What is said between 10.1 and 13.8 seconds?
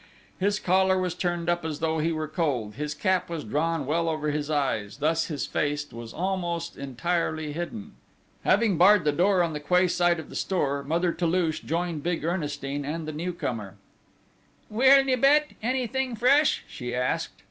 of the store, Mother Toulouche joined big Ernestine and the newcomer: